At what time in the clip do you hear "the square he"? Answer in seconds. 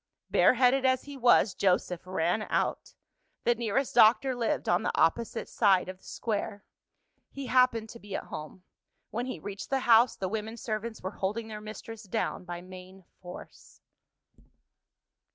5.99-7.45